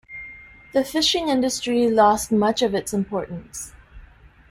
The 0.73 0.83
fishing 0.83 1.27
industry 1.27 1.87
lost 1.87 2.31
much 2.31 2.63
of 2.63 2.73
its 2.73 2.91
importance. 2.91 3.71